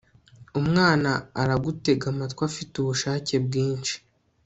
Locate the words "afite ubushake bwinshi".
2.49-3.95